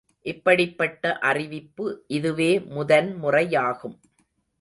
[0.25, 2.03] இப்படிப்பட்ட அறிவிப்பு
[2.07, 3.97] இதுவே முதன் முறையாகும்.